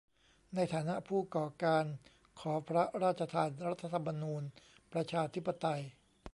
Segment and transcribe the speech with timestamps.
[0.55, 1.85] ในฐานะผู้ก่อการ
[2.39, 4.43] ขอพระราชทานรัฐธรรมนูญ
[4.93, 5.81] ประชาธิปไตย